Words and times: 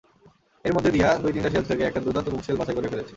এরই 0.65 0.75
মধ্যে 0.75 0.91
দিয়া 0.91 1.09
দুই-তিনটা 1.17 1.51
শেলফ 1.53 1.67
থেকে 1.67 1.83
একটা 1.83 1.99
দুর্দান্ত 1.99 2.27
বুকশেলফ 2.29 2.57
বাছাই 2.59 2.75
করে 2.75 2.91
ফেলেছে। 2.91 3.09